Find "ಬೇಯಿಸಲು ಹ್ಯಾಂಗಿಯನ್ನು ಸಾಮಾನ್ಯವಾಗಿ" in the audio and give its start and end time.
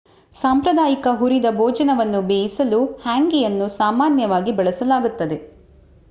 2.29-4.53